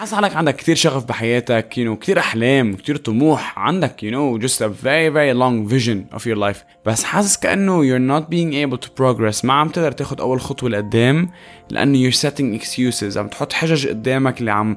حاسس 0.00 0.14
حالك 0.14 0.36
عندك 0.36 0.56
كتير 0.56 0.76
شغف 0.76 1.04
بحياتك 1.04 1.74
you 1.74 1.88
know 1.88 2.00
كتير 2.00 2.18
أحلام 2.18 2.74
كتير 2.76 2.96
طموح 2.96 3.58
عندك 3.58 4.00
you 4.00 4.10
know 4.10 4.42
just 4.42 4.56
a 4.56 4.68
very 4.68 5.10
very 5.10 5.34
long 5.34 5.74
vision 5.74 6.16
of 6.16 6.20
your 6.20 6.36
life. 6.36 6.58
بس 6.86 7.04
حاسس 7.04 7.36
كأنه 7.36 7.82
you're 7.82 8.20
not 8.20 8.24
being 8.30 8.54
able 8.54 8.86
to 8.86 8.88
progress. 8.88 9.44
ما 9.44 9.52
عم 9.52 9.68
تقدر 9.68 9.92
تاخد 9.92 10.20
أول 10.20 10.40
خطوة 10.40 10.70
لقدام 10.70 11.30
لأنه 11.70 12.10
you're 12.10 12.14
setting 12.14 12.60
excuses. 12.62 13.16
عم 13.16 13.28
تحط 13.28 13.52
حجج 13.52 13.88
قدامك 13.88 14.40
اللي 14.40 14.50
عم 14.50 14.76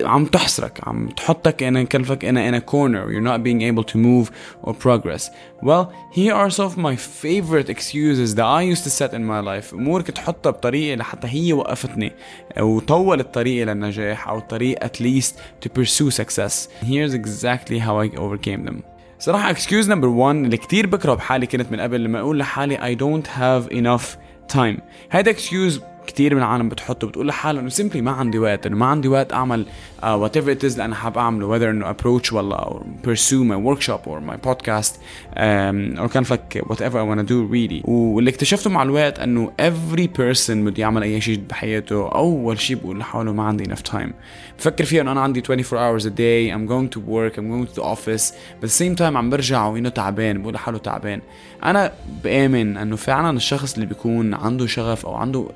عم 0.00 0.26
تحصرك 0.26 0.80
عم 0.88 1.08
تحطك 1.08 1.64
in 1.64 1.88
كلفك 1.88 2.24
in 2.24 2.36
a, 2.36 2.50
in 2.50 2.54
a 2.54 2.60
corner 2.60 3.10
you're 3.10 3.20
not 3.20 3.42
being 3.42 3.62
able 3.62 3.84
to 3.84 3.96
move 3.96 4.30
or 4.62 4.74
progress 4.74 5.30
well 5.62 5.92
here 6.12 6.34
are 6.34 6.50
some 6.50 6.66
of 6.66 6.76
my 6.76 6.96
favorite 6.96 7.70
excuses 7.70 8.34
that 8.34 8.44
I 8.44 8.62
used 8.62 8.84
to 8.84 8.90
set 8.90 9.14
in 9.14 9.24
my 9.24 9.40
life 9.40 9.74
امور 9.74 10.02
كنت 10.02 10.18
احطها 10.18 10.50
بطريقه 10.50 10.96
لحتى 10.96 11.28
هي 11.28 11.52
وقفتني 11.52 12.12
وطولت 12.60 13.20
الطريق 13.20 13.66
للنجاح 13.66 14.28
او 14.28 14.38
الطريق 14.38 14.84
at 14.84 15.00
least 15.00 15.32
to 15.64 15.68
pursue 15.68 16.10
success 16.10 16.68
here's 16.82 17.14
exactly 17.14 17.78
how 17.78 17.96
I 18.04 18.18
overcame 18.18 18.68
them 18.68 18.82
صراحة 19.18 19.54
excuse 19.54 19.86
number 19.86 20.10
one 20.10 20.44
اللي 20.44 20.56
كتير 20.56 20.86
بكره 20.86 21.14
بحالي 21.14 21.46
كنت 21.46 21.72
من 21.72 21.80
قبل 21.80 22.04
لما 22.04 22.20
اقول 22.20 22.38
لحالي 22.38 22.76
I 22.76 22.98
don't 22.98 23.26
have 23.26 23.72
enough 23.76 24.16
time 24.56 24.80
هيدا 25.10 25.32
excuse 25.32 25.80
كتير 26.07 26.35
من 26.35 26.41
العالم 26.41 26.69
بتحطه 26.69 27.07
بتقول 27.07 27.27
لحالها 27.27 27.61
إنه 27.61 27.69
سيمبلي 27.69 28.01
ما 28.01 28.11
عندي 28.11 28.39
وقت 28.39 28.65
إنه 28.65 28.75
ما 28.75 28.85
عندي 28.85 29.07
وقت 29.07 29.33
أعمل 29.33 29.65
وات 30.03 30.37
ايفر 30.37 30.51
ات 30.51 30.65
از 30.65 30.71
اللي 30.71 30.85
أنا 30.85 30.95
حاب 30.95 31.17
أعمله 31.17 31.59
whether 31.59 31.63
إنه 31.63 31.93
approach 31.93 32.33
ولا 32.33 32.55
أو 32.55 32.83
pursue 33.03 33.43
my 33.43 33.57
workshop 33.69 34.07
or 34.07 34.19
my 34.31 34.49
podcast 34.49 34.91
um, 35.35 35.99
or 35.99 36.07
كان 36.07 36.25
like 36.25 36.55
whatever 36.69 36.97
I 36.97 37.03
wanna 37.03 37.23
do 37.23 37.53
really. 37.53 37.89
واللي 37.89 38.29
اكتشفته 38.29 38.69
مع 38.69 38.83
الوقت 38.83 39.19
إنه 39.19 39.51
every 39.61 40.07
person 40.19 40.49
بده 40.49 40.81
يعمل 40.81 41.03
أي 41.03 41.21
شيء 41.21 41.41
بحياته 41.49 42.09
أول 42.09 42.59
شيء 42.59 42.77
بقول 42.77 42.99
لحاله 42.99 43.33
ما 43.33 43.43
عندي 43.43 43.63
enough 43.63 43.91
time. 43.91 44.11
بفكر 44.59 44.85
فيها 44.85 45.01
إنه 45.01 45.11
أنا 45.11 45.21
عندي 45.21 45.39
24 45.49 45.99
hours 45.99 46.03
a 46.03 46.09
day 46.09 46.53
I'm 46.55 46.67
going 46.71 46.95
to 46.95 46.99
work 46.99 47.37
I'm 47.37 47.47
going 47.51 47.73
to 47.73 47.81
the 47.81 47.85
office 47.85 48.31
but 48.61 48.65
at 48.65 48.71
the 48.71 48.83
same 48.83 48.95
time 48.95 49.17
عم 49.17 49.29
برجع 49.29 49.65
وإنه 49.65 49.89
تعبان 49.89 50.41
بقول 50.41 50.53
لحاله 50.53 50.77
تعبان. 50.77 51.21
أنا 51.63 51.91
بآمن 52.23 52.77
إنه 52.77 52.95
فعلا 52.95 53.37
الشخص 53.37 53.73
اللي 53.73 53.85
بيكون 53.85 54.33
عنده 54.33 54.67
شغف 54.67 55.05
أو 55.05 55.15
عنده 55.15 55.47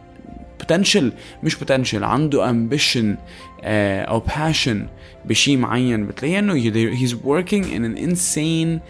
potential 0.62 1.04
مش 1.42 1.56
potential 1.56 2.02
عنده 2.02 2.52
ambition 2.52 3.16
uh, 3.60 3.64
او 4.08 4.22
passion 4.26 4.76
بشيء 5.24 5.56
معين 5.56 6.06
بتلاقيه 6.06 6.38
انه 6.38 6.96
he's 6.96 7.12
working 7.12 7.64
in 7.64 7.84
an 7.84 7.96
insane 7.96 8.80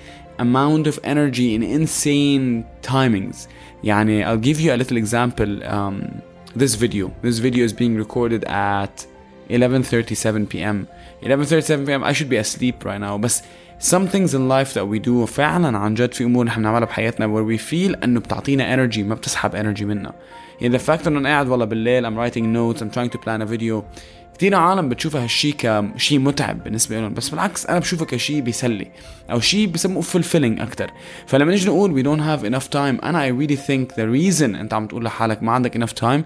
amount 0.41 0.87
of 0.87 0.99
energy 1.05 1.55
in 1.55 1.63
insane 1.63 2.65
timings 2.91 3.49
يعني 3.85 4.25
I'll 4.25 4.45
give 4.47 4.61
you 4.61 4.73
a 4.73 4.77
little 4.77 4.97
example 4.97 5.63
um, 5.65 6.23
this 6.55 6.75
video 6.75 7.11
this 7.23 7.39
video 7.39 7.65
is 7.65 7.73
being 7.73 7.97
recorded 7.97 8.45
at 8.45 9.07
11:37 9.51 10.49
p.m. 10.49 10.87
11:37 11.23 11.87
p.m. 11.87 12.05
I 12.05 12.13
should 12.13 12.29
be 12.29 12.37
asleep 12.37 12.85
right 12.85 13.01
now 13.01 13.17
بس 13.17 13.43
some 13.79 14.07
things 14.07 14.35
in 14.35 14.49
life 14.49 14.75
that 14.75 14.87
we 14.87 14.99
do 14.99 15.25
فعلا 15.27 15.79
عن 15.79 15.95
جد 15.95 16.15
في 16.15 16.25
امور 16.25 16.45
نحن 16.45 16.61
بنعملها 16.61 16.87
بحياتنا 16.87 17.27
where 17.27 17.57
we 17.57 17.61
feel 17.71 18.05
انه 18.05 18.21
بتعطينا 18.21 18.77
energy 18.77 18.99
ما 18.99 19.15
بتسحب 19.15 19.53
energy 19.53 19.83
منا 19.83 20.13
يعني 20.61 20.79
the 20.79 20.83
fact 20.83 21.07
انه 21.07 21.19
انا 21.19 21.29
قاعد 21.29 21.49
والله 21.49 21.65
بالليل 21.65 22.07
I'm 22.07 22.19
writing 22.19 22.45
notes 22.57 22.83
I'm 22.83 22.95
trying 22.95 23.11
to 23.11 23.19
plan 23.19 23.43
a 23.43 23.47
video 23.47 23.85
كثير 24.38 24.56
عالم 24.56 24.90
بتشوفها 24.90 25.24
هالشيء 25.24 25.54
كشيء 25.54 26.20
متعب 26.20 26.64
بالنسبة 26.64 27.02
لهم. 27.02 27.14
بس 27.14 27.30
بالعكس 27.30 27.66
أنا 27.66 27.80
بشوفه 27.80 28.06
كشيء 28.06 28.42
بيسلي 28.42 28.88
أو 29.32 29.40
شيء 29.40 29.68
بسموه 29.68 30.04
fulfilling 30.04 30.62
أكثر 30.62 30.92
فلما 31.28 31.52
نيجي 31.52 31.68
نقول 31.68 32.04
we 32.04 32.06
don't 32.06 32.22
have 32.22 32.46
enough 32.52 32.68
time 32.70 33.06
أنا 33.06 33.30
I 33.30 33.32
really 33.32 33.58
think 33.58 33.96
the 33.96 34.06
reason 34.06 34.44
أنت 34.44 34.74
عم 34.74 34.88
تقول 34.88 35.04
لحالك 35.04 35.44
ما 35.44 35.52
عندك 35.52 35.86
enough 35.86 35.94
time 36.04 36.22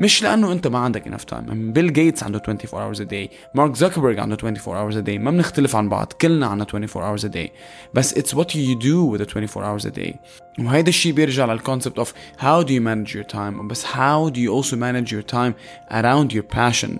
مش 0.00 0.22
لأنه 0.22 0.52
أنت 0.52 0.66
ما 0.66 0.78
عندك 0.78 1.04
enough 1.04 1.34
time. 1.34 1.50
بيل 1.50 1.92
جيتس 1.92 2.22
عنده 2.22 2.42
24 2.48 2.94
hours 2.94 2.98
a 2.98 3.04
day 3.04 3.34
مارك 3.54 3.74
زوكربيرج 3.74 4.18
عنده 4.18 4.36
24 4.36 4.90
hours 4.90 4.94
a 4.94 5.06
day. 5.06 5.20
ما 5.20 5.30
بنختلف 5.30 5.76
عن 5.76 5.88
بعض 5.88 6.12
كلنا 6.12 6.46
عنا 6.46 6.64
24 6.64 7.16
hours 7.16 7.22
a 7.22 7.28
day. 7.28 7.50
بس 7.94 8.14
it's 8.14 8.32
what 8.34 8.48
you 8.54 8.78
do 8.82 9.12
with 9.12 9.20
the 9.20 9.26
24 9.26 9.64
hours 9.64 9.84
a 9.84 9.98
day. 9.98 10.16
وهيدا 10.58 10.88
الشيء 10.88 11.12
بيرجع 11.12 11.44
للكونسبت 11.44 12.00
of 12.00 12.08
how 12.40 12.66
do 12.66 12.70
you 12.70 12.80
manage 12.80 13.14
your 13.14 13.34
time 13.34 13.62
بس 13.62 13.84
how 13.84 14.30
do 14.30 14.38
you 14.38 14.50
also 14.50 14.74
manage 14.74 15.12
your 15.12 15.34
time 15.34 15.52
around 15.90 16.32
your 16.32 16.56
passion 16.56 16.98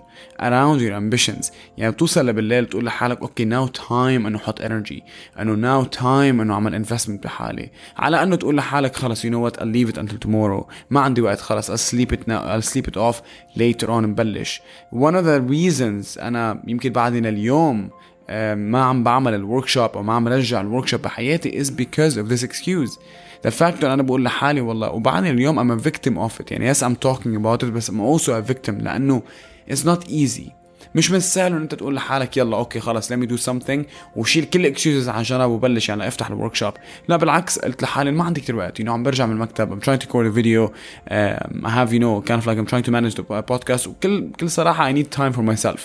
around 0.49 0.81
your 0.81 0.93
ambitions. 0.93 1.53
يعني 1.79 1.93
بتوصل 1.93 2.27
لبالليل 2.27 2.67
تقول 2.67 2.85
لحالك 2.85 3.21
أوكي 3.21 3.45
ناو 3.45 3.67
تايم 3.67 4.27
إنه 4.27 4.39
أحط 4.39 4.61
انرجي 4.61 5.03
إنه 5.41 5.53
ناو 5.53 5.85
تايم 5.85 6.41
إنه 6.41 6.55
أعمل 6.55 6.75
انفستمنت 6.75 7.25
بحالي. 7.25 7.71
على 7.97 8.23
أنه 8.23 8.37
تقول 8.37 8.57
لحالك 8.57 8.97
خلص 8.97 9.25
يو 9.25 9.31
نو 9.31 9.45
وات 9.45 9.57
I'll 9.57 9.63
leave 9.63 9.95
it 9.95 9.99
until 9.99 10.29
tomorrow. 10.29 10.65
ما 10.91 11.01
عندي 11.01 11.21
وقت 11.21 11.41
خلص 11.41 11.71
I'll 11.71 11.95
sleep 11.95 12.13
it 12.13 12.21
now 12.21 12.41
I'll 12.43 12.71
sleep 12.71 12.89
it 12.91 12.97
off 12.97 13.17
later 13.57 13.89
on 13.89 13.91
نبلش 13.91 14.61
one 14.95 15.15
of 15.15 15.25
the 15.25 15.51
reasons 15.51 16.23
أنا 16.23 16.63
يمكن 16.67 16.93
بعدين 16.93 17.27
اليوم 17.27 17.91
آه، 18.31 18.55
ما 18.55 18.83
عم 18.83 19.05
بعمل 19.05 19.35
الوركشوب 19.35 19.91
أو 19.91 20.03
ما 20.03 20.13
عم 20.13 20.25
برجع 20.25 20.61
الوركشوب 20.61 21.03
بحياتي 21.03 21.65
is 21.65 21.67
because 21.67 22.17
of 22.17 22.29
this 22.29 22.43
excuse. 22.43 22.99
The 23.47 23.51
fact 23.51 23.85
أنا 23.85 24.03
بقول 24.03 24.25
لحالي 24.25 24.61
والله 24.61 24.91
وبعدين 24.91 25.31
اليوم 25.35 25.59
I'm 25.59 25.81
a 25.81 25.85
victim 25.85 26.19
of 26.19 26.41
it 26.41 26.53
يعني 26.53 26.75
yes 26.75 26.79
I'm 26.79 26.97
talking 26.97 27.37
about 27.37 27.63
it 27.63 27.71
بس 27.71 27.91
I'm 27.91 28.01
also 28.01 28.29
a 28.29 28.53
victim 28.53 28.83
لأنه 28.83 29.23
it's 29.71 29.85
not 29.85 30.09
easy 30.09 30.58
مش 30.95 31.11
من 31.11 31.17
السهل 31.17 31.53
ان 31.53 31.63
انت 31.63 31.75
تقول 31.75 31.95
لحالك 31.95 32.37
يلا 32.37 32.57
أوكي 32.57 32.81
خلص 32.81 33.13
let 33.13 33.17
me 33.17 33.27
do 33.27 33.37
something 33.47 33.81
وشيل 34.17 34.45
كل 34.45 34.61
الاكسكيوزز 34.61 35.09
على 35.09 35.23
جنب 35.23 35.51
وبلش 35.51 35.89
يعني 35.89 36.09
افتح 36.09 36.27
الورك 36.31 36.55
شوب 36.55 36.73
لا 37.09 37.17
بالعكس 37.17 37.59
قلت 37.59 37.83
لحالي 37.83 38.11
ما 38.11 38.25
عندي 38.25 38.41
كثير 38.41 38.57
وقت 38.57 38.83
know 38.83 38.89
عم 38.89 39.03
برجع 39.03 39.27
من 39.27 39.33
المكتب 39.33 39.81
I'm 39.81 39.85
trying 39.85 39.99
to 39.99 40.09
record 40.09 40.27
a 40.27 40.41
video 40.41 40.69
um, 40.69 41.67
I 41.67 41.71
have 41.71 41.93
you 41.93 42.01
know 42.01 42.23
kind 42.29 42.41
of 42.41 42.47
like 42.47 42.59
I'm 42.59 42.67
trying 42.67 42.87
to 42.89 42.91
manage 42.91 43.15
the 43.15 43.43
podcast 43.53 43.87
وكل 43.87 44.31
كل 44.41 44.51
صراحة 44.51 44.93
I 44.93 44.95
need 44.95 45.07
time 45.19 45.33
for 45.33 45.43
myself 45.43 45.81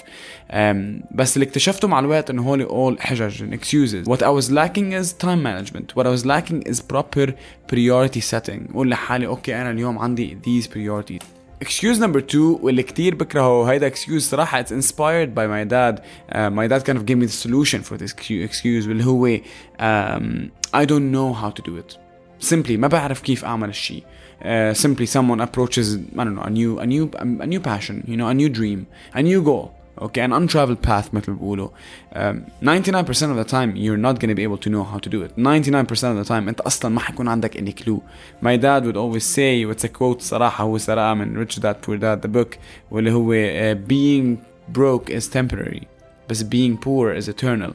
um, 0.50 1.06
بس 1.12 1.36
اللي 1.38 1.46
اكتشفته 1.46 1.88
مع 1.88 2.00
الوقت 2.00 2.30
انه 2.30 2.44
هول 2.44 2.68
all 2.68 3.02
حجج 3.02 3.44
and 3.44 3.58
excuses 3.60 4.10
what 4.12 4.20
I 4.22 4.30
was 4.42 4.52
lacking 4.52 4.94
is 5.02 5.26
time 5.26 5.44
management 5.44 5.96
what 5.98 6.06
I 6.06 6.10
was 6.18 6.26
lacking 6.26 6.72
is 6.72 6.80
proper 6.94 7.32
priority 7.74 8.22
setting 8.34 8.74
قول 8.74 8.90
لحالي 8.90 9.28
أوكي 9.28 9.56
أنا 9.62 9.72
اليوم 9.72 10.00
عندي 10.00 10.38
these 10.46 10.66
priorities 10.68 11.43
excuse 11.63 11.99
number 11.99 12.21
two 12.21 12.59
واللي 12.63 12.83
كتير 12.83 13.15
بكرهه 13.15 13.71
هيدا 13.71 13.91
excuse 13.91 14.19
صراحة 14.19 14.63
it's 14.63 14.71
inspired 14.71 15.35
by 15.35 15.47
my 15.47 15.65
dad 15.65 16.01
uh, 16.33 16.51
my 16.51 16.69
dad 16.69 16.85
kind 16.85 16.99
of 16.99 17.05
gave 17.07 17.19
me 17.19 17.27
the 17.27 17.47
solution 17.47 17.83
for 17.83 17.97
this 17.97 18.13
excuse 18.31 18.87
واللي 18.87 19.05
هو 19.05 19.39
um, 19.79 20.51
I 20.75 20.85
don't 20.85 21.11
know 21.13 21.33
how 21.33 21.51
to 21.51 21.63
do 21.63 21.77
it 21.77 21.99
simply 22.41 22.77
ما 22.77 22.89
بعرف 22.89 23.21
كيف 23.21 23.45
أعمل 23.45 23.69
الشيء 23.69 24.03
uh, 24.41 24.75
simply 24.75 25.07
someone 25.07 25.41
approaches 25.41 25.97
I 26.17 26.25
don't 26.25 26.37
know 26.37 26.43
a 26.43 26.51
new 26.51 26.79
a 26.79 26.87
new 26.87 27.11
a 27.19 27.47
new 27.47 27.61
passion 27.61 28.05
you 28.07 28.17
know 28.17 28.29
a 28.29 28.35
new 28.35 28.49
dream 28.49 28.87
a 29.15 29.23
new 29.23 29.43
goal 29.43 29.71
okay 30.01 30.21
an 30.21 30.33
untraveled 30.33 30.83
path 30.83 31.15
مثل 31.15 31.33
بيقولوا 31.33 31.69
um, 32.13 32.37
99% 32.63 33.31
of 33.31 33.37
the 33.37 33.45
time 33.45 33.77
you're 33.77 33.97
not 33.97 34.19
going 34.21 34.29
to 34.29 34.35
be 34.35 34.43
able 34.43 34.59
to 34.59 34.71
know 34.71 34.85
how 34.85 34.99
to 34.99 35.11
do 35.11 35.23
it 35.23 35.37
99% 35.37 35.91
of 35.91 36.17
the 36.17 36.25
time 36.25 36.49
انت 36.49 36.61
اصلا 36.61 36.91
ما 36.91 37.01
حيكون 37.01 37.29
عندك 37.29 37.57
any 37.57 37.73
clue 37.73 38.01
my 38.43 38.57
dad 38.57 38.85
would 38.85 38.97
always 38.97 39.25
say 39.25 39.65
it's 39.65 39.85
a 39.85 39.89
quote 39.89 40.21
صراحة 40.21 40.65
هو 40.65 40.79
سرقها 40.79 41.15
من 41.15 41.47
Rich 41.47 41.61
Dad 41.61 41.83
Poor 41.83 41.97
Dad 41.97 42.23
the 42.23 42.29
book 42.29 42.59
واللي 42.91 43.13
هو 43.13 43.33
uh, 43.33 43.75
being 43.89 44.37
broke 44.79 45.11
is 45.11 45.29
temporary 45.29 45.87
بس 46.31 46.43
being 46.43 46.77
poor 46.77 47.13
is 47.13 47.29
eternal 47.29 47.73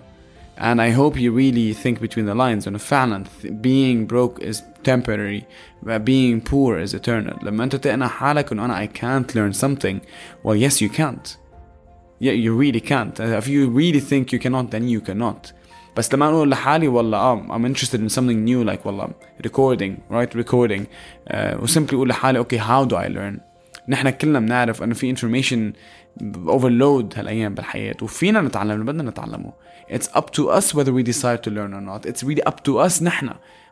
and 0.57 0.79
I 0.81 0.91
hope 0.91 1.17
you 1.17 1.31
really 1.31 1.73
think 1.73 1.99
between 1.99 2.25
the 2.25 2.35
lines 2.35 2.67
انه 2.67 2.77
فعلا 2.77 3.23
being 3.44 4.05
broke 4.07 4.44
is 4.44 4.61
temporary 4.83 5.45
but 5.85 6.05
being 6.05 6.41
poor 6.41 6.77
is 6.85 6.94
eternal 6.94 7.44
لما 7.44 7.63
انت 7.63 7.75
تقنع 7.75 8.07
حالك 8.07 8.51
انه 8.51 8.66
انا 8.66 8.85
I 8.85 8.88
can't 8.88 9.35
learn 9.35 9.53
something 9.53 9.99
well 10.44 10.55
yes 10.55 10.81
you 10.81 10.89
can't 10.89 11.44
yeah 12.19 12.35
you 12.45 12.51
really 12.63 12.81
can't 12.91 13.19
if 13.19 13.47
you 13.47 13.61
really 13.79 14.01
think 14.11 14.23
you 14.33 14.39
cannot 14.45 14.66
then 14.71 14.83
you 14.88 15.01
cannot 15.09 15.53
بس 15.97 16.13
لما 16.13 16.29
اقول 16.29 16.49
لحالي 16.49 16.88
والله 16.88 17.17
اه 17.17 17.47
I'm 17.57 17.66
interested 17.66 17.99
in 17.99 18.09
something 18.09 18.45
new 18.49 18.69
like 18.69 18.85
والله 18.85 19.09
recording 19.47 19.91
right 20.11 20.35
recording 20.44 20.81
uh, 20.81 21.61
وسيمبلي 21.61 21.95
اقول 21.97 22.09
لحالي 22.09 22.44
okay 22.44 22.57
how 22.57 22.89
do 22.89 22.95
I 22.95 23.09
learn 23.09 23.39
نحن 23.88 24.09
كلنا 24.09 24.39
بنعرف 24.39 24.83
انه 24.83 24.94
في 24.94 25.16
information 25.16 25.73
overload 26.47 27.17
هالايام 27.17 27.53
بالحياه 27.53 27.95
وفينا 28.01 28.41
نتعلم 28.41 28.71
اللي 28.71 28.85
بدنا 28.85 29.03
نتعلمه 29.03 29.53
it's 29.91 30.07
up 30.18 30.25
to 30.38 30.50
us 30.59 30.74
whether 30.74 30.91
we 30.94 31.03
decide 31.03 31.44
to 31.44 31.50
learn 31.51 31.74
or 31.74 31.81
not 31.81 32.09
it's 32.09 32.24
really 32.24 32.44
up 32.51 32.63
to 32.63 32.88
us 32.89 33.03
نحن 33.03 33.30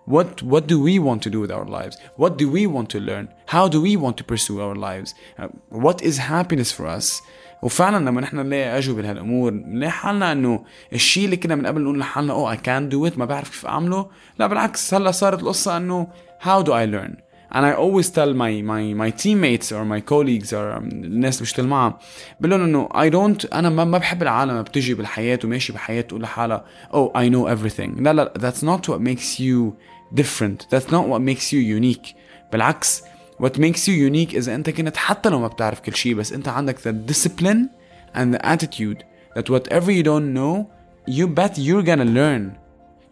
what 0.09 0.41
what 0.51 0.63
do 0.67 0.77
we 0.87 0.95
want 1.07 1.21
to 1.25 1.29
do 1.29 1.39
with 1.43 1.51
our 1.51 1.67
lives 1.77 1.95
what 2.21 2.37
do 2.41 2.45
we 2.55 2.63
want 2.75 2.89
to 2.89 2.99
learn 2.99 3.25
how 3.55 3.67
do 3.67 3.79
we 3.87 3.93
want 3.95 4.15
to 4.17 4.23
pursue 4.23 4.59
our 4.65 4.75
lives 4.89 5.09
uh, 5.39 5.47
what 5.69 5.97
is 6.01 6.17
happiness 6.17 6.71
for 6.71 6.85
us 6.97 7.21
وفعلا 7.61 8.09
لما 8.09 8.21
نحن 8.21 8.37
نلاقي 8.37 8.77
اجوبه 8.77 9.01
لهالامور 9.01 9.51
نلاقي 9.51 9.91
حالنا 9.91 10.31
انه 10.31 10.63
الشيء 10.93 11.25
اللي 11.25 11.37
كنا 11.37 11.55
من 11.55 11.65
قبل 11.65 11.81
نقول 11.81 11.99
لحالنا 11.99 12.33
اوه 12.33 12.51
اي 12.51 12.57
كان 12.57 12.89
دو 12.89 13.07
ات 13.07 13.17
ما 13.17 13.25
بعرف 13.25 13.49
كيف 13.49 13.65
اعمله 13.65 14.05
لا 14.39 14.47
بالعكس 14.47 14.93
هلا 14.93 15.11
صارت 15.11 15.39
القصه 15.39 15.77
انه 15.77 16.07
how 16.43 16.63
do 16.63 16.69
I 16.69 16.85
learn 16.95 17.15
and 17.55 17.65
I 17.65 17.73
always 17.73 18.09
tell 18.09 18.33
my 18.33 18.53
my 18.71 18.83
my 19.03 19.09
teammates 19.23 19.67
or 19.71 19.83
my 19.85 20.01
colleagues 20.11 20.53
or 20.53 20.77
الناس 20.77 21.35
اللي 21.35 21.43
بشتغل 21.43 21.67
معها 21.67 21.99
بقول 22.39 22.51
لهم 22.51 22.61
انه 22.61 22.89
I 22.89 23.11
don't 23.13 23.53
انا 23.53 23.69
ما, 23.69 23.83
ما 23.83 23.97
بحب 23.97 24.21
العالم 24.21 24.61
بتجي 24.61 24.93
بالحياه 24.93 25.39
وماشي 25.43 25.73
بحياه 25.73 26.01
تقول 26.01 26.21
لحالها 26.21 26.65
oh 26.91 27.09
I 27.17 27.33
know 27.33 27.55
everything 27.55 28.01
لا 28.01 28.13
لا 28.13 28.33
that's 28.37 28.63
not 28.63 28.91
what 28.91 28.99
makes 28.99 29.39
you 29.39 29.73
different 30.13 30.67
that's 30.69 30.91
not 30.91 31.07
what 31.07 31.21
makes 31.21 31.53
you 31.53 31.59
unique 31.59 32.15
بالعكس 32.51 33.03
what 33.41 33.57
makes 33.57 33.87
you 33.87 33.93
unique 33.93 34.35
إذا 34.35 34.55
أنت 34.55 34.69
كنت 34.69 34.97
حتى 34.97 35.29
لو 35.29 35.39
ما 35.39 35.47
بتعرف 35.47 35.79
كل 35.79 35.95
شيء 35.95 36.15
بس 36.15 36.33
أنت 36.33 36.47
عندك 36.47 36.79
the 36.79 37.11
discipline 37.11 37.69
and 38.13 38.33
the 38.33 38.45
attitude 38.45 39.03
that 39.35 39.49
whatever 39.49 39.91
you 39.91 40.03
don't 40.03 40.33
know, 40.33 40.69
you 41.07 41.27
bet 41.27 41.57
you're 41.57 41.83
gonna 41.83 42.05
learn. 42.05 42.57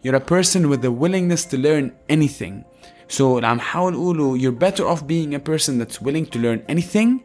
You're 0.02 0.16
a 0.16 0.20
person 0.20 0.68
with 0.68 0.82
the 0.82 0.92
willingness 0.92 1.44
to 1.46 1.56
learn 1.56 1.92
anything. 2.08 2.64
So 3.08 3.36
اللي 3.36 3.46
عم 3.46 3.60
حاول 3.60 3.94
أقوله 3.94 4.38
you're 4.38 4.52
better 4.52 4.86
off 4.86 5.06
being 5.06 5.34
a 5.34 5.40
person 5.40 5.78
that's 5.78 6.00
willing 6.00 6.26
to 6.26 6.38
learn 6.38 6.62
anything 6.68 7.20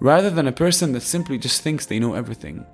rather 0.00 0.30
than 0.30 0.46
a 0.46 0.52
person 0.52 0.92
that 0.92 1.02
simply 1.02 1.38
just 1.38 1.62
thinks 1.62 1.86
they 1.86 1.98
know 1.98 2.14
everything. 2.14 2.64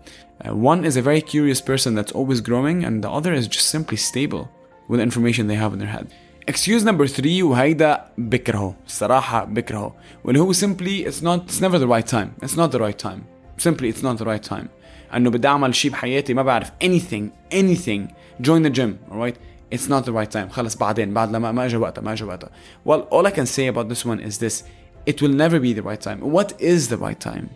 Uh, 0.44 0.54
one 0.54 0.84
is 0.84 0.96
a 0.96 1.02
very 1.02 1.22
curious 1.22 1.60
person 1.62 1.94
that's 1.94 2.12
always 2.12 2.40
growing 2.40 2.84
and 2.84 3.02
the 3.02 3.10
other 3.10 3.32
is 3.32 3.48
just 3.48 3.68
simply 3.68 3.96
stable 3.96 4.50
with 4.88 4.98
the 4.98 5.04
information 5.04 5.46
they 5.46 5.56
have 5.56 5.72
in 5.72 5.78
their 5.78 5.88
head. 5.88 6.06
Excuse 6.46 6.84
number 6.84 7.06
three 7.06 7.42
وهيدا 7.42 8.04
بكرهه 8.18 8.74
الصراحة 8.86 9.44
بكرهه 9.44 9.94
واللي 10.24 10.40
هو 10.40 10.52
simply 10.52 11.06
it's 11.06 11.22
not 11.22 11.46
it's 11.48 11.60
never 11.60 11.78
the 11.78 11.88
right 11.88 12.06
time 12.06 12.34
it's 12.42 12.56
not 12.56 12.70
the 12.70 12.78
right 12.78 12.98
time 12.98 13.24
simply 13.56 13.88
it's 13.88 14.02
not 14.02 14.18
the 14.18 14.24
right 14.24 14.42
time 14.42 14.68
انه 15.14 15.30
بدي 15.30 15.48
اعمل 15.48 15.74
شيء 15.74 15.90
بحياتي 15.90 16.34
ما 16.34 16.42
بعرف 16.42 16.72
anything 16.84 17.54
anything 17.54 18.12
join 18.42 18.62
the 18.62 18.70
gym 18.70 19.12
alright 19.12 19.36
it's 19.74 19.88
not 19.88 20.04
the 20.04 20.12
right 20.12 20.30
time 20.30 20.48
خلص 20.50 20.76
بعدين 20.76 21.14
بعد 21.14 21.32
لما 21.32 21.52
ما 21.52 21.66
اجى 21.66 21.76
وقتها 21.76 22.02
ما 22.02 22.12
اجى 22.12 22.24
وقتها 22.24 22.50
well 22.88 23.00
all 23.10 23.26
I 23.26 23.30
can 23.30 23.46
say 23.46 23.66
about 23.66 23.88
this 23.88 24.04
one 24.04 24.20
is 24.20 24.38
this 24.38 24.64
it 25.06 25.22
will 25.22 25.34
never 25.44 25.58
be 25.60 25.72
the 25.72 25.82
right 25.82 26.00
time 26.00 26.20
what 26.20 26.52
is 26.60 26.88
the 26.88 26.98
right 26.98 27.20
time 27.30 27.48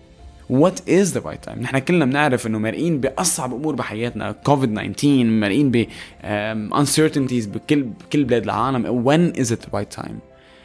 what 0.48 0.80
is 0.86 1.12
the 1.12 1.20
right 1.20 1.42
time 1.48 1.62
نحن 1.62 1.78
كلنا 1.78 2.04
بنعرف 2.04 2.46
انه 2.46 2.58
مرقين 2.58 3.00
باصعب 3.00 3.54
امور 3.54 3.74
بحياتنا 3.74 4.32
كوفيد 4.32 4.74
19 4.74 5.24
مرقين 5.24 5.70
ب 5.70 5.84
um, 5.84 6.76
uncertainties 6.76 7.48
بكل 7.48 7.82
بكل 7.82 8.24
بلاد 8.24 8.42
العالم 8.42 9.04
when 9.04 9.36
is 9.36 9.50
it 9.50 9.60
the 9.60 9.78
right 9.78 10.00
time 10.02 10.18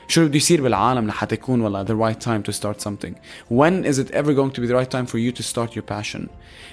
شو 0.07 0.25
بده 0.25 0.37
يصير 0.37 0.61
بالعالم 0.61 1.07
لحتى 1.07 1.35
يكون 1.35 1.61
والله 1.61 1.85
the 1.85 1.95
right 1.95 2.19
time 2.19 2.43
to 2.43 2.53
start 2.53 2.81
something 2.81 3.13
when 3.49 3.85
is 3.85 3.99
it 3.99 4.11
ever 4.11 4.33
going 4.33 4.51
to 4.51 4.61
be 4.61 4.67
the 4.67 4.75
right 4.75 4.91
time 4.91 5.05
for 5.05 5.17
you 5.17 5.31
to 5.31 5.43
start 5.43 5.75
your 5.75 5.85
passion 5.93 6.29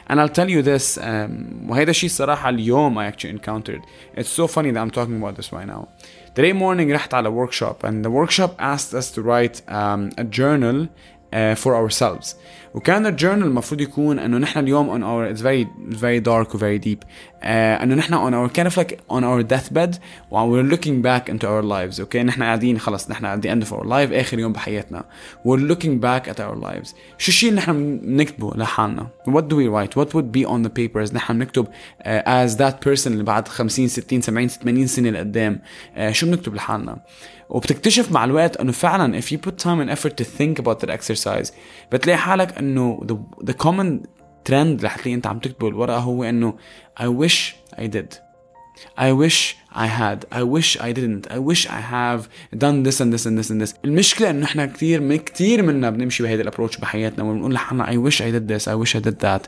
and 0.09 0.21
I'll 0.21 0.35
tell 0.41 0.51
you 0.51 0.63
this 0.63 0.99
um, 0.99 1.69
وهذا 1.69 1.91
الشيء 1.91 2.11
الصراحة 2.11 2.49
اليوم 2.49 2.99
I 2.99 3.07
actually 3.07 3.31
encountered 3.31 3.83
it's 4.17 4.29
so 4.29 4.47
funny 4.47 4.71
that 4.71 4.81
I'm 4.81 4.91
talking 4.91 5.17
about 5.23 5.37
this 5.37 5.53
right 5.53 5.67
now 5.67 5.89
today 6.35 6.53
morning 6.53 6.93
رحت 6.93 7.15
على 7.15 7.31
workshop 7.31 7.85
and 7.85 8.05
the 8.05 8.11
workshop 8.11 8.55
asked 8.59 8.95
us 8.95 9.11
to 9.11 9.23
write 9.23 9.63
um, 9.69 10.11
a 10.19 10.25
journal 10.25 10.89
فور 11.56 11.76
اور 11.76 11.90
سيلفز 11.90 12.36
وكان 12.74 13.06
الجورنال 13.06 13.48
المفروض 13.48 13.82
يكون 13.82 14.20
إنه 14.20 14.38
نحن 14.38 14.60
اليوم 14.60 14.90
اون 14.90 15.04
اور 15.04 15.30
اتس 15.30 15.42
فيري 15.42 15.68
فيري 16.00 16.20
دارك 16.20 16.56
وفيري 16.56 16.78
ديب 16.78 17.04
إنه 17.44 17.96
نحن 17.96 18.14
اون 18.14 18.34
اور 18.34 18.48
كان 18.48 18.70
لايك 18.78 19.00
اون 19.12 19.24
اور 19.24 19.42
ديث 19.42 19.70
بيد 19.70 19.96
وير 20.32 20.64
لوكينج 20.64 21.04
باك 21.04 21.30
انتو 21.30 21.48
اور 21.48 21.62
لايفز 21.62 22.00
أوكي 22.02 22.24
نحن 22.24 22.44
قاعدين 22.44 22.80
خلص 22.80 23.12
نحن 23.12 23.26
قاعدين 23.26 23.52
اند 23.52 23.64
اوف 23.64 23.74
اور 23.74 23.86
لايف 23.88 24.12
آخر 24.12 24.40
يوم 24.40 24.54
بحياتنا. 24.54 25.04
وير 25.46 25.60
لوكينج 25.60 26.02
باك 26.02 26.30
ات 26.30 26.42
اور 26.42 26.60
لايفز 26.60 26.96
شو 27.18 27.28
الشيء 27.28 27.50
اللي 27.50 27.62
نحن 27.62 27.98
بنكتبه 27.98 28.52
لحالنا؟ 28.56 29.08
وات 29.28 29.44
دو 29.44 29.58
وي 29.58 29.68
رايت 29.68 29.98
وات 29.98 30.16
وود 30.16 30.32
بي 30.32 30.46
اون 30.46 30.64
ذا 30.64 30.68
بيبرز 30.68 31.14
نحن 31.14 31.40
بنكتب 31.40 31.68
از 32.02 32.56
ذات 32.56 32.86
بيرسون 32.86 33.14
اللي 33.14 33.24
بعد 33.24 33.48
50 33.48 33.88
60 33.88 34.22
70 34.22 34.48
80 34.48 34.88
سنة 34.88 35.10
لقدام؟ 35.10 35.60
Uh, 35.96 36.12
شو 36.12 36.28
بنكتب 36.28 36.56
لحالنا؟ 36.56 36.98
وبتكتشف 37.49 38.13
مع 38.13 38.25
الوقت 38.25 38.57
انه 38.57 38.73
فعلا 38.73 39.21
if 39.21 39.25
you 39.25 39.37
put 39.37 39.53
time 39.63 39.81
and 39.87 39.97
effort 39.97 40.13
to 40.13 40.25
think 40.25 40.65
about 40.65 40.79
that 40.81 40.91
exercise 40.91 41.53
بتلاقي 41.93 42.19
حالك 42.19 42.59
انه 42.59 43.01
the, 43.13 43.45
the 43.45 43.55
common 43.67 44.07
trend 44.49 44.53
اللي 44.53 44.89
حتلاقي 44.89 45.15
انت 45.15 45.27
عم 45.27 45.39
تكتبه 45.39 45.71
بالورقه 45.71 45.99
هو 45.99 46.25
انه 46.25 46.55
I 47.01 47.07
wish 47.07 47.39
I 47.77 47.85
did 47.85 48.15
I 48.97 49.13
wish 49.13 49.57
I 49.73 49.87
had 49.87 50.27
I 50.33 50.43
wish 50.43 50.69
I 50.81 50.93
didn't 50.93 51.25
I 51.31 51.39
wish 51.39 51.63
I 51.79 51.81
have 51.97 52.29
done 52.65 52.83
this 52.83 53.01
and 53.01 53.13
this 53.13 53.27
and 53.27 53.39
this 53.39 53.51
and 53.51 53.61
this 53.61 53.75
المشكلة 53.85 54.31
انه 54.31 54.45
احنا 54.45 54.67
كثير 54.67 55.01
من 55.01 55.17
كثير 55.17 55.63
منا 55.63 55.91
بنمشي 55.91 56.23
بهيدا 56.23 56.43
الابروتش 56.43 56.77
بحياتنا 56.77 57.25
وبنقول 57.25 57.55
لحالنا 57.55 57.87
I 57.87 58.11
wish 58.11 58.17
I 58.17 58.31
did 58.31 58.49
this 58.49 58.69
I 58.69 58.75
wish 58.75 58.97
I 58.97 59.01
did 59.01 59.19
that 59.21 59.43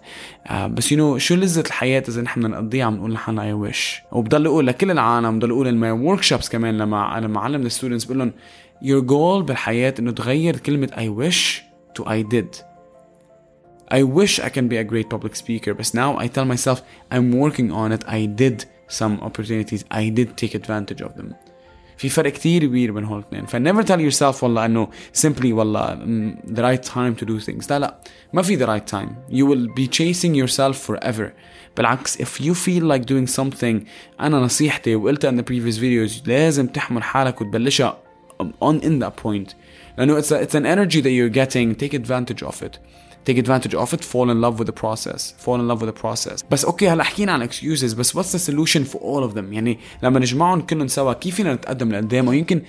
uh, 0.48 0.52
بس 0.52 0.92
you 0.92 0.96
know 0.96 1.16
شو 1.16 1.34
لذة 1.34 1.60
الحياة 1.60 2.02
اذا 2.08 2.22
نحن 2.22 2.40
بدنا 2.40 2.60
نقضيها 2.60 2.84
عم 2.84 2.94
نقول 2.96 3.12
لحالنا 3.12 3.42
I 3.52 3.70
wish 3.70 4.12
وبضل 4.12 4.46
اقول 4.46 4.66
لكل 4.66 4.90
العالم 4.90 5.38
بضل 5.38 5.50
اقول 5.50 5.66
لما 5.68 6.16
workshops 6.16 6.50
كمان 6.50 6.78
لما 6.78 7.20
لما 7.22 7.40
علم 7.40 7.66
الستودنتس 7.66 8.04
بقول 8.04 8.18
لهم 8.18 8.32
your 8.84 9.06
goal 9.08 9.46
بالحياة 9.46 9.94
انه 9.98 10.10
تغير 10.12 10.56
كلمة 10.56 10.88
I 10.88 11.22
wish 11.22 11.62
to 11.98 12.04
I 12.04 12.22
did 12.34 12.62
I 13.92 14.02
wish 14.02 14.40
I 14.40 14.48
can 14.48 14.68
be 14.68 14.76
a 14.76 14.84
great 14.84 15.08
public 15.14 15.36
speaker 15.36 15.74
but 15.74 15.94
now 15.94 16.16
I 16.18 16.26
tell 16.26 16.46
myself 16.54 16.78
I'm 17.10 17.32
working 17.32 17.70
on 17.70 17.92
it 17.92 18.02
I 18.08 18.26
did 18.42 18.64
some 18.88 19.20
opportunities 19.20 19.84
I 19.90 20.10
did 20.18 20.28
take 20.36 20.54
advantage 20.54 21.02
of 21.02 21.16
them 21.16 21.34
في 21.96 22.08
فرق 22.08 22.32
كتير 22.32 22.64
كبير 22.64 22.92
بين 22.92 23.04
هول 23.04 23.18
الاثنين 23.18 23.46
ف 23.46 23.56
never 23.56 23.86
tell 23.86 24.12
yourself 24.12 24.42
والله 24.42 24.64
انه 24.64 24.88
simply 25.26 25.44
والله 25.44 25.94
mm, 25.94 26.54
the 26.54 26.62
right 26.62 26.82
time 26.82 27.22
to 27.22 27.26
do 27.26 27.46
things 27.46 27.70
لا 27.70 27.78
لا 27.78 27.98
ما 28.32 28.42
في 28.42 28.58
the 28.58 28.68
right 28.68 28.94
time 28.94 29.34
you 29.34 29.46
will 29.46 29.68
be 29.80 29.86
chasing 29.86 30.34
yourself 30.34 30.90
forever 30.90 31.30
بالعكس 31.76 32.16
if 32.16 32.40
you 32.40 32.54
feel 32.54 32.82
like 32.82 33.04
doing 33.04 33.40
something 33.40 33.86
انا 34.20 34.38
نصيحتي 34.38 34.94
وقلتها 34.94 35.30
in 35.30 35.34
the 35.34 35.46
previous 35.46 35.78
videos 35.78 36.28
لازم 36.28 36.66
تحمل 36.66 37.02
حالك 37.02 37.40
وتبلشها 37.40 37.98
on 38.42 38.80
in 38.82 39.04
that 39.04 39.24
point 39.24 39.54
لانه 39.98 40.20
it's, 40.20 40.30
a, 40.30 40.42
it's 40.42 40.54
an 40.54 40.66
energy 40.66 41.00
that 41.00 41.12
you're 41.12 41.34
getting 41.34 41.74
take 41.74 41.94
advantage 41.94 42.42
of 42.42 42.62
it 42.62 42.78
take 43.26 43.38
advantage 43.38 43.74
of 43.74 43.92
it 43.94 44.02
fall 44.04 44.30
in 44.30 44.40
love 44.40 44.58
with 44.58 44.66
the 44.66 44.78
process 44.84 45.32
fall 45.44 45.58
in 45.62 45.68
love 45.68 45.80
with 45.82 45.90
the 45.94 46.00
process 46.04 46.44
بس 46.50 46.64
اوكي 46.64 46.88
هلا 46.88 47.04
حكينا 47.04 47.32
عن 47.32 47.48
excuses 47.48 47.94
بس 47.94 48.16
what's 48.16 48.32
the 48.32 48.50
solution 48.50 48.84
for 48.84 48.98
all 48.98 49.30
of 49.30 49.34
them 49.34 49.52
يعني 49.52 49.78
لما 50.02 50.20
نجمعهم 50.20 50.60
كلهم 50.60 50.88
سوا 50.88 51.12
كيف 51.12 51.34
فينا 51.34 51.54
نتقدم 51.54 51.92
لقدام 51.92 52.28
ويمكن 52.28 52.62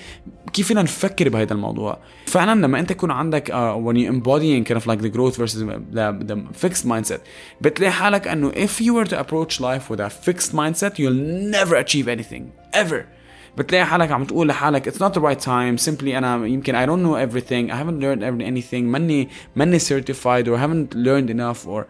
كيف 0.54 0.68
فينا 0.68 0.81
نفكر 0.81 1.30
بهذا 1.30 1.54
الموضوع 1.54 1.98
فعلا 2.25 2.66
لما 2.66 2.80
انت 2.80 2.92
يكون 2.92 3.12
عندك 3.12 3.52
uh, 3.52 3.54
when 3.86 3.96
you 3.98 4.08
embodying 4.08 4.70
kind 4.70 4.78
of 4.78 4.88
like 4.88 5.02
the 5.02 5.18
growth 5.18 5.38
versus 5.38 5.60
the, 5.92 6.12
the 6.30 6.38
fixed 6.68 6.86
mindset 6.86 7.20
بتلاقي 7.62 7.92
حالك 7.92 8.28
انه 8.28 8.52
if 8.52 8.81
you 8.81 8.94
were 8.94 9.10
to 9.10 9.16
approach 9.16 9.60
life 9.60 9.90
with 9.90 10.00
a 10.00 10.10
fixed 10.10 10.52
mindset 10.54 11.00
you'll 11.00 11.24
never 11.54 11.75
achieve 11.75 12.08
anything 12.08 12.44
ever 12.74 13.17
بتلاقي 13.58 13.86
حالك 13.86 14.12
عم 14.12 14.24
تقول 14.24 14.48
لحالك 14.48 14.90
it's 14.90 15.00
not 15.00 15.14
the 15.14 15.22
right 15.22 15.42
time 15.46 15.86
simply 15.90 16.08
انا 16.08 16.46
يمكن 16.48 16.86
I 16.86 16.90
don't 16.90 17.04
know 17.04 17.16
everything 17.28 17.72
I 17.72 17.75
haven't 17.75 18.00
learned 18.02 18.42
anything 18.42 18.84
ماني 18.84 19.30
ماني 19.56 19.80
certified 19.80 20.48
or 20.48 20.58
haven't 20.58 20.96
learned 20.96 21.30
enough 21.30 21.68
or 21.68 21.86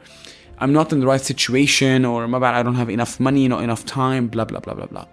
I'm 0.61 0.73
not 0.73 0.93
in 0.93 0.99
the 0.99 1.07
right 1.07 1.33
situation 1.33 2.05
or 2.05 2.27
ما 2.27 2.39
بعرف 2.39 2.65
I 2.65 2.69
don't 2.69 2.75
have 2.75 2.89
enough 2.89 3.19
money 3.19 3.47
not 3.47 3.63
enough 3.63 3.85
time 3.85 4.27
blah 4.35 4.45
blah 4.45 4.59
blah 4.59 4.73
blah 4.73 4.87
blah 4.93 5.05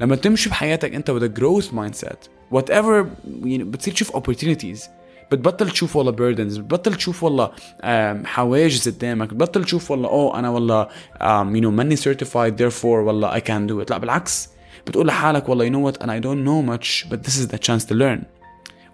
لما 0.00 0.16
تمشي 0.16 0.50
بحياتك 0.50 0.94
انت 0.94 1.10
with 1.10 1.22
a 1.22 1.40
growth 1.40 1.72
mindset 1.72 2.28
whatever 2.54 3.06
you 3.44 3.58
know, 3.58 3.64
بتصير 3.64 3.94
تشوف 3.94 4.16
opportunities 4.16 4.88
بتبطل 5.32 5.70
تشوف 5.70 5.96
والله 5.96 6.12
burdens 6.12 6.58
بتبطل 6.58 6.94
تشوف 6.94 7.22
والله 7.22 7.46
um, 7.48 8.26
حواجز 8.26 8.88
قدامك 8.88 9.28
بتبطل 9.28 9.64
تشوف 9.64 9.90
والله 9.90 10.08
اوه 10.08 10.38
انا 10.38 10.48
والله 10.48 10.84
um, 11.14 11.56
you 11.56 11.62
know 11.62 11.70
ماني 11.70 11.96
certified 11.96 12.52
therefore 12.60 12.84
والله 12.84 13.38
I 13.38 13.40
can 13.40 13.70
do 13.70 13.86
it 13.86 13.90
لا 13.90 13.98
بالعكس 13.98 14.48
بتقول 14.86 15.06
لحالك 15.06 15.48
والله 15.48 15.66
you 15.66 15.72
know 15.72 15.92
what 15.92 16.02
and 16.02 16.10
I 16.10 16.20
don't 16.20 16.44
know 16.44 16.62
much 16.62 17.08
but 17.10 17.22
this 17.22 17.36
is 17.36 17.48
the 17.48 17.58
chance 17.58 17.84
to 17.84 17.94
learn 17.94 18.24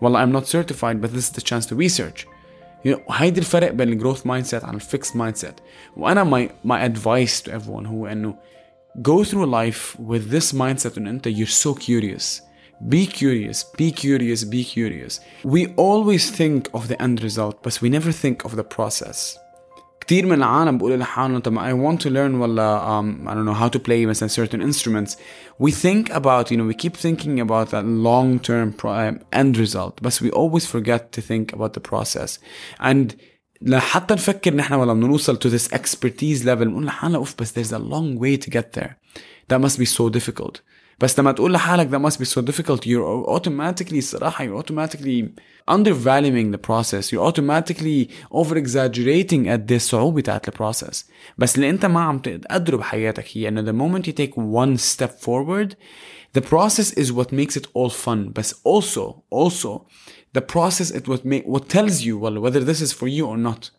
والله 0.01 0.25
I'm 0.25 0.33
not 0.33 0.47
certified 0.47 1.01
but 1.01 1.11
this 1.13 1.29
is 1.29 1.33
the 1.33 1.43
chance 1.43 1.67
to 1.67 1.75
research 1.75 2.27
you 2.85 2.93
know, 2.93 3.01
هيدي 3.11 3.41
الفرق 3.41 3.71
بين 3.71 3.89
الجروث 3.89 4.27
مايند 4.27 4.47
سيت 4.47 4.65
عن 4.65 4.75
الفيكس 4.75 5.17
مايند 5.17 5.37
سيت 5.37 5.55
وانا 5.97 6.25
my 6.25 6.69
my 6.69 6.89
advice 6.89 7.43
to 7.43 7.51
everyone 7.51 7.87
هو 7.87 8.07
انه 8.07 8.35
go 9.03 9.25
through 9.25 9.47
life 9.47 9.99
with 10.01 10.31
this 10.31 10.53
mindset 10.53 10.99
انه 10.99 11.11
انت 11.11 11.29
you're 11.29 11.65
so 11.65 11.75
curious 11.75 12.43
be 12.83 13.07
curious 13.07 13.65
be 13.79 13.91
curious 13.91 14.45
be 14.45 14.65
curious 14.65 15.21
we 15.45 15.67
always 15.77 16.31
think 16.31 16.69
of 16.75 16.89
the 16.89 17.01
end 17.01 17.23
result 17.23 17.57
but 17.63 17.81
we 17.83 17.89
never 17.89 18.13
think 18.13 18.45
of 18.45 18.57
the 18.57 18.65
process 18.77 19.39
كتير 20.09 20.27
من 20.27 20.33
العالم 20.33 20.79
بيقولوا 20.79 20.97
لحالهم 20.97 21.39
طب 21.39 21.59
I 21.59 21.73
want 21.73 22.01
to 22.03 22.11
learn 22.11 22.35
ولا 22.35 23.01
um, 23.01 23.29
I 23.29 23.35
don't 23.35 23.47
know 23.47 23.61
how 23.61 23.69
to 23.69 23.79
play 23.79 24.07
مثلا 24.07 24.29
certain 24.29 24.61
instruments 24.61 25.17
we 25.59 25.71
think 25.71 26.11
about 26.11 26.51
you 26.51 26.57
know 26.57 26.67
we 26.67 26.75
keep 26.75 26.97
thinking 26.97 27.41
about 27.41 27.71
that 27.71 27.85
long 27.87 28.39
term 28.39 28.75
end 29.33 29.57
result 29.57 29.95
but 30.03 30.21
we 30.21 30.31
always 30.31 30.67
forget 30.67 31.13
to 31.13 31.21
think 31.21 31.53
about 31.53 31.73
the 31.73 31.81
process 31.81 32.39
and 32.81 33.15
لحتى 33.63 34.15
نفكر 34.15 34.55
نحن 34.55 34.75
ولا 34.75 34.93
بدنا 34.93 35.07
نوصل 35.07 35.37
to 35.37 35.51
this 35.51 35.69
expertise 35.69 36.45
level 36.45 36.65
بنقول 36.65 36.85
لحالنا 36.87 37.19
اوف 37.19 37.35
بس 37.39 37.53
there's 37.53 37.73
a 37.73 37.79
long 37.79 38.19
way 38.21 38.47
to 38.47 38.51
get 38.51 38.73
there 38.79 38.97
that 39.49 39.61
must 39.61 39.79
be 39.79 39.87
so 39.87 40.09
difficult 40.09 40.61
بس 41.01 41.19
لما 41.19 41.33
تقول 41.33 41.53
لحالك 41.53 41.91
that 41.91 42.11
must 42.11 42.17
be 42.17 42.25
so 42.25 42.43
difficult 42.43 42.87
you're 42.87 43.29
automatically 43.29 43.99
الصراحة 43.99 44.45
you're 44.45 44.63
automatically 44.63 45.29
undervaluing 45.71 46.53
the 46.53 46.59
process 46.59 47.13
you're 47.13 47.27
automatically 47.27 48.09
over 48.31 48.57
exaggerating 48.57 49.49
at 49.49 49.69
the 49.69 49.77
صعوبة 49.79 50.21
تاعت 50.21 50.49
البروسيس 50.49 51.07
بس 51.39 51.57
اللي 51.57 51.71
انت 51.71 51.87
ما 51.87 52.01
عم 52.01 52.19
تقدره 52.19 52.77
بحياتك 52.77 53.25
هي 53.33 53.49
انه 53.49 53.63
the 53.63 53.75
moment 53.75 54.05
you 54.07 54.13
take 54.13 54.35
one 54.37 54.79
step 54.79 55.11
forward 55.27 55.75
the 56.37 56.41
process 56.41 56.93
is 56.93 57.13
what 57.13 57.33
makes 57.33 57.57
it 57.57 57.67
all 57.75 57.91
fun 57.91 58.33
but 58.39 58.53
also 58.65 59.23
also 59.31 59.87
the 60.37 60.43
process 60.55 60.91
is 60.91 61.03
what 61.09 61.25
make 61.25 61.45
what 61.47 61.69
tells 61.69 62.05
you 62.07 62.19
well 62.19 62.39
whether 62.45 62.63
this 62.71 62.81
is 62.81 62.93
for 62.93 63.09
you 63.09 63.25
or 63.27 63.39
not 63.49 63.71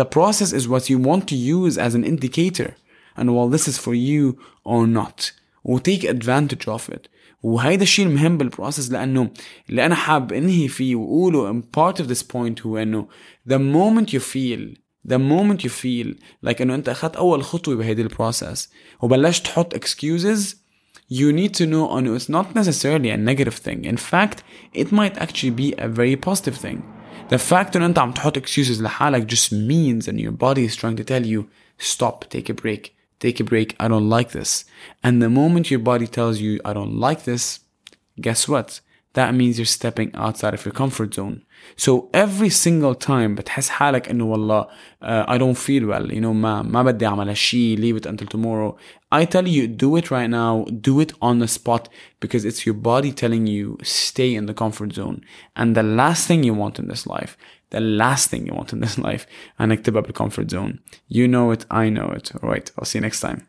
the 0.00 0.08
process 0.16 0.52
is 0.58 0.64
what 0.72 0.90
you 0.90 0.98
want 0.98 1.24
to 1.28 1.36
use 1.58 1.74
as 1.86 1.94
an 1.94 2.04
indicator 2.12 2.70
and 3.16 3.34
well 3.34 3.48
this 3.48 3.66
is 3.70 3.78
for 3.78 3.94
you 3.94 4.22
or 4.64 4.86
not 4.86 5.18
وتيك 5.63 6.07
advantage 6.07 6.67
of 6.67 6.93
it 6.93 7.07
وهيدا 7.43 7.83
الشيء 7.83 8.05
المهم 8.05 8.37
بالبروسس 8.37 8.91
لأنه 8.91 9.29
اللي 9.69 9.85
أنا 9.85 9.95
حاب 9.95 10.33
انهي 10.33 10.67
فيه 10.67 10.95
واقوله 10.95 11.61
part 11.77 11.95
of 11.95 12.07
this 12.07 12.21
point 12.21 12.65
هو 12.65 12.77
انه 12.77 13.07
the 13.49 13.57
moment 13.57 14.13
you 14.13 14.19
feel 14.19 14.77
the 15.07 15.17
moment 15.17 15.63
you 15.63 15.69
feel 15.69 16.15
like 16.45 16.61
انه 16.61 16.75
انت 16.75 16.89
اخذت 16.89 17.15
اول 17.15 17.43
خطوه 17.43 17.75
بهيدي 17.75 18.01
البروسس 18.01 18.69
وبلشت 19.01 19.45
تحط 19.45 19.75
excuses 19.75 20.55
you 21.11 21.31
need 21.33 21.51
to 21.57 21.65
know 21.65 21.97
انه 21.97 22.19
it's 22.19 22.29
not 22.29 22.55
necessarily 22.55 23.09
a 23.09 23.17
negative 23.17 23.57
thing 23.65 23.85
in 23.85 23.97
fact 23.97 24.37
it 24.75 24.87
might 24.91 25.17
actually 25.17 25.51
be 25.51 25.73
a 25.77 25.87
very 25.87 26.15
positive 26.15 26.57
thing 26.65 26.77
the 27.33 27.37
fact 27.51 27.75
انه 27.75 27.85
انت 27.85 27.99
عم 27.99 28.11
تحط 28.11 28.37
excuses 28.37 28.81
لحالك 28.81 29.31
just 29.31 29.49
means 29.49 30.07
and 30.07 30.17
your 30.19 30.31
body 30.31 30.65
is 30.69 30.75
trying 30.75 30.97
to 31.01 31.03
tell 31.03 31.25
you 31.25 31.41
stop 31.93 32.25
take 32.29 32.49
a 32.49 32.53
break 32.53 33.00
take 33.20 33.40
a 33.40 33.44
break 33.44 33.74
I 33.80 33.88
don't 33.88 34.08
like 34.08 34.30
this 34.32 34.64
and 35.02 35.22
the 35.22 35.30
moment 35.30 35.70
your 35.70 35.80
body 35.80 36.06
tells 36.06 36.40
you 36.40 36.60
I 36.64 36.72
don't 36.72 36.96
like 36.96 37.24
this 37.24 37.60
guess 38.20 38.48
what 38.48 38.80
that 39.16 39.34
means 39.34 39.58
you're 39.58 39.64
stepping 39.64 40.10
outside 40.14 40.52
of 40.52 40.64
your 40.66 40.74
comfort 40.74 41.14
zone 41.14 41.42
so 41.74 42.10
every 42.12 42.50
single 42.50 42.94
time 42.94 43.34
بتحس 43.34 43.68
حالك 43.68 44.08
انه 44.08 44.24
والله 44.24 44.66
uh, 45.02 45.24
I 45.26 45.38
don't 45.38 45.56
feel 45.56 45.86
well 45.86 46.12
you 46.12 46.20
know 46.20 46.32
ما 46.32 46.62
ما 46.62 46.82
بدي 46.82 47.06
اعمل 47.06 47.28
هالشي 47.28 47.76
leave 47.76 47.96
it 47.96 48.06
until 48.06 48.26
tomorrow 48.26 48.76
I 49.10 49.24
tell 49.24 49.48
you 49.48 49.66
do 49.66 49.96
it 49.96 50.10
right 50.10 50.30
now 50.30 50.64
do 50.70 51.00
it 51.00 51.12
on 51.22 51.38
the 51.38 51.48
spot 51.48 51.88
because 52.20 52.44
it's 52.44 52.66
your 52.66 52.74
body 52.74 53.12
telling 53.12 53.46
you 53.46 53.78
stay 53.82 54.34
in 54.34 54.46
the 54.46 54.54
comfort 54.54 54.92
zone 54.92 55.20
and 55.56 55.74
the 55.74 55.82
last 55.82 56.26
thing 56.28 56.44
you 56.44 56.54
want 56.54 56.78
in 56.78 56.88
this 56.88 57.06
life 57.06 57.36
the 57.70 57.80
last 57.80 58.30
thing 58.30 58.46
you 58.46 58.54
want 58.54 58.72
in 58.72 58.80
this 58.80 58.98
life 58.98 59.26
انك 59.60 59.80
تبقى 59.80 60.02
بالcomfort 60.02 60.50
zone 60.50 60.78
you 61.08 61.26
know 61.26 61.50
it 61.52 61.64
I 61.70 61.90
know 61.90 62.10
it 62.16 62.32
alright 62.42 62.70
I'll 62.78 62.84
see 62.84 62.98
you 62.98 63.02
next 63.02 63.20
time 63.20 63.46